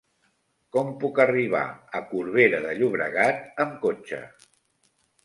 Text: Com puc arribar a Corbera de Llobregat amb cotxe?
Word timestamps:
Com 0.75 0.87
puc 1.01 1.19
arribar 1.25 1.61
a 1.99 2.01
Corbera 2.13 2.63
de 2.63 2.71
Llobregat 2.79 3.63
amb 3.65 3.77
cotxe? 3.85 4.23